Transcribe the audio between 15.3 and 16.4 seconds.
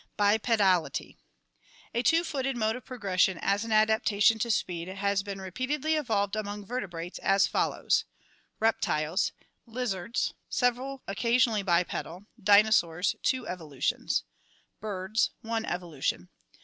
One evolution.